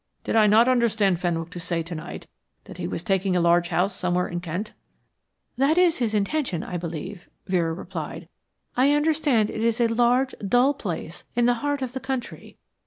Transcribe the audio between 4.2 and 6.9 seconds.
in Kent?" "That is his intention, I